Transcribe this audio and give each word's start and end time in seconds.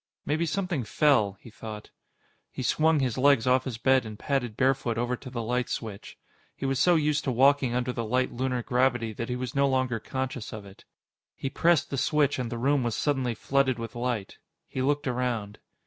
Maybe 0.25 0.47
something 0.47 0.83
fell, 0.83 1.37
he 1.41 1.51
thought. 1.51 1.91
He 2.49 2.63
swung 2.63 2.99
his 3.01 3.19
legs 3.19 3.45
off 3.45 3.65
his 3.65 3.77
bed 3.77 4.03
and 4.03 4.17
padded 4.17 4.57
barefoot 4.57 4.97
over 4.97 5.15
to 5.17 5.29
the 5.29 5.43
light 5.43 5.69
switch. 5.69 6.17
He 6.55 6.65
was 6.65 6.79
so 6.79 6.95
used 6.95 7.23
to 7.25 7.31
walking 7.31 7.75
under 7.75 7.93
the 7.93 8.03
light 8.03 8.31
lunar 8.31 8.63
gravity 8.63 9.13
that 9.13 9.29
he 9.29 9.35
was 9.35 9.53
no 9.53 9.67
longer 9.67 9.99
conscious 9.99 10.51
of 10.53 10.65
it. 10.65 10.85
He 11.35 11.51
pressed 11.51 11.91
the 11.91 11.99
switch, 11.99 12.39
and 12.39 12.51
the 12.51 12.57
room 12.57 12.81
was 12.81 12.95
suddenly 12.95 13.35
flooded 13.35 13.77
with 13.77 13.93
light. 13.93 14.39
He 14.67 14.81
looked 14.81 15.05
around. 15.05 15.59